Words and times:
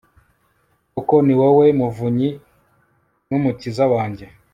koko, 0.93 1.15
ni 1.25 1.33
wowe 1.39 1.65
muvunyi 1.79 2.29
n'umukiza 3.29 3.83
wanjye 3.93 4.25